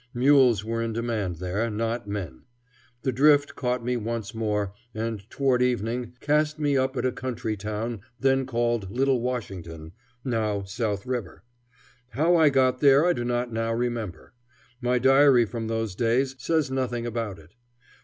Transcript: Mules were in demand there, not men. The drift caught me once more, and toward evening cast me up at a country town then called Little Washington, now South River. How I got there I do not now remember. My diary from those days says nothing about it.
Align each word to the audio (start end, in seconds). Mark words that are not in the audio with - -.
Mules 0.15 0.65
were 0.65 0.81
in 0.81 0.93
demand 0.93 1.35
there, 1.35 1.69
not 1.69 2.07
men. 2.07 2.45
The 3.03 3.11
drift 3.11 3.53
caught 3.55 3.85
me 3.85 3.97
once 3.97 4.33
more, 4.33 4.73
and 4.95 5.29
toward 5.29 5.61
evening 5.61 6.13
cast 6.19 6.57
me 6.57 6.75
up 6.75 6.97
at 6.97 7.05
a 7.05 7.11
country 7.11 7.55
town 7.55 8.01
then 8.19 8.47
called 8.47 8.89
Little 8.89 9.21
Washington, 9.21 9.91
now 10.25 10.63
South 10.63 11.05
River. 11.05 11.43
How 12.13 12.35
I 12.35 12.49
got 12.49 12.79
there 12.79 13.05
I 13.05 13.13
do 13.13 13.23
not 13.23 13.53
now 13.53 13.73
remember. 13.73 14.33
My 14.81 14.97
diary 14.97 15.45
from 15.45 15.67
those 15.67 15.93
days 15.93 16.35
says 16.39 16.71
nothing 16.71 17.05
about 17.05 17.37
it. 17.37 17.53